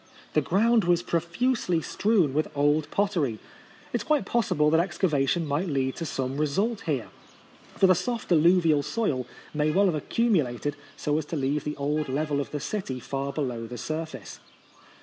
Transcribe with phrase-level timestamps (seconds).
[0.33, 3.33] The ground was profuse ly strewn with old pottery.
[3.93, 7.09] It is quite possible that excavation might lead to some result here,
[7.75, 12.09] for the soft alluvial soil may well have accumulated so as to leave the old
[12.09, 14.39] level of the city far below the sur face.